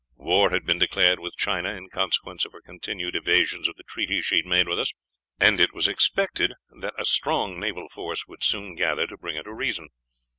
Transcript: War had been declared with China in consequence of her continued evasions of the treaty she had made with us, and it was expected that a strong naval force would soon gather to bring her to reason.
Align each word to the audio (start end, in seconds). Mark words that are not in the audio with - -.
War 0.15 0.49
had 0.49 0.65
been 0.65 0.79
declared 0.79 1.19
with 1.19 1.37
China 1.37 1.69
in 1.75 1.87
consequence 1.89 2.43
of 2.43 2.53
her 2.53 2.61
continued 2.61 3.15
evasions 3.15 3.67
of 3.67 3.75
the 3.75 3.83
treaty 3.83 4.19
she 4.23 4.37
had 4.37 4.47
made 4.47 4.67
with 4.67 4.79
us, 4.79 4.91
and 5.39 5.59
it 5.59 5.75
was 5.75 5.87
expected 5.87 6.53
that 6.81 6.95
a 6.97 7.05
strong 7.05 7.59
naval 7.59 7.87
force 7.87 8.25
would 8.27 8.43
soon 8.43 8.73
gather 8.73 9.05
to 9.05 9.15
bring 9.17 9.35
her 9.35 9.43
to 9.43 9.53
reason. 9.53 9.89